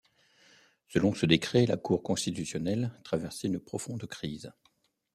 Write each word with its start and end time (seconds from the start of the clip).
Selon 0.87 1.13
ce 1.13 1.27
décret, 1.27 1.67
la 1.67 1.77
Cour 1.77 2.01
constitutionnelle 2.01 2.91
traversait 3.03 3.49
une 3.49 3.59
profonde 3.59 4.07
crise. 4.07 4.51